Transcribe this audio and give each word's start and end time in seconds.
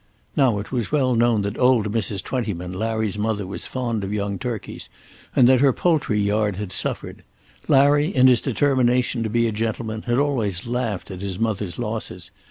Now 0.35 0.57
it 0.57 0.71
was 0.71 0.91
well 0.91 1.13
known 1.13 1.43
that 1.43 1.59
old 1.59 1.91
Mrs. 1.91 2.23
Twentyman, 2.23 2.71
Larry's 2.71 3.19
mother, 3.19 3.45
was 3.45 3.67
fond 3.67 4.03
of 4.03 4.11
young 4.11 4.39
turkeys, 4.39 4.89
and 5.35 5.47
that 5.47 5.61
her 5.61 5.71
poultry 5.71 6.19
yard 6.19 6.55
had 6.55 6.71
suffered. 6.71 7.23
Larry, 7.67 8.07
in 8.07 8.25
his 8.25 8.41
determination 8.41 9.21
to 9.21 9.29
be 9.29 9.45
a 9.47 9.51
gentleman, 9.51 10.01
had 10.07 10.17
always 10.17 10.65
laughed 10.65 11.11
at 11.11 11.21
his 11.21 11.37
mother's 11.37 11.77
losses. 11.77 12.31